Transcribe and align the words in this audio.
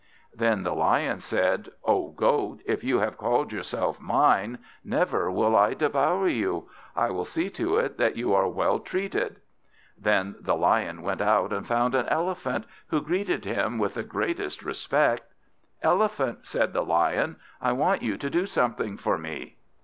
Then 0.33 0.63
the 0.63 0.73
Lion 0.73 1.19
said, 1.19 1.69
"O 1.85 2.07
Goat, 2.09 2.61
if 2.65 2.83
you 2.83 2.97
have 2.97 3.19
called 3.19 3.53
yourself 3.53 4.01
mine, 4.01 4.57
never 4.83 5.29
will 5.29 5.55
I 5.55 5.75
devour 5.75 6.27
you. 6.27 6.67
I 6.95 7.11
will 7.11 7.23
see 7.23 7.51
to 7.51 7.77
it 7.77 7.99
that 7.99 8.17
you 8.17 8.33
are 8.33 8.47
well 8.47 8.79
treated." 8.79 9.35
Then 9.95 10.37
the 10.39 10.55
Lion 10.55 11.03
went 11.03 11.21
out 11.21 11.53
and 11.53 11.67
found 11.67 11.93
an 11.93 12.07
Elephant, 12.07 12.65
who 12.87 12.99
greeted 12.99 13.45
him 13.45 13.77
with 13.77 13.93
the 13.93 14.01
greatest 14.01 14.63
respect. 14.63 15.31
"Elephant," 15.83 16.47
said 16.47 16.73
the 16.73 16.83
Lion, 16.83 17.35
"I 17.61 17.71
want 17.73 18.01
you 18.01 18.17
to 18.17 18.29
do 18.31 18.47
something 18.47 18.97
for 18.97 19.19
me." 19.19 19.57